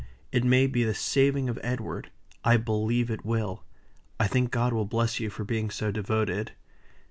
[0.31, 2.09] It may be the saving of Edward
[2.43, 3.63] I believe it will.
[4.19, 6.53] I think God will bless you for being so devoted."